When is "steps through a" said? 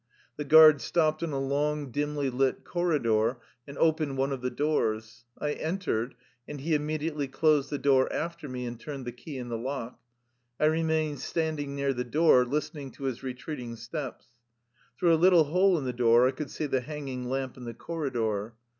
13.75-15.21